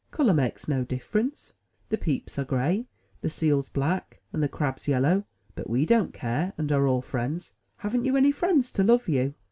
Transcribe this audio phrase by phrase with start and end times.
[0.09, 1.53] *'Color makes no difference;
[1.89, 2.87] the peeps are gray,
[3.21, 7.53] the seals black, and the crabs yellow; but we don't care, and are all friends.
[7.77, 9.35] Haven't you any friends to love you?"